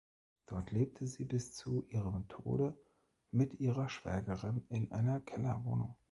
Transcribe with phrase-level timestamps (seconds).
[0.47, 2.75] Dort lebte sie bis zu ihrem Tode
[3.29, 5.95] mit ihrer Schwägerin in einer Kellerwohnung.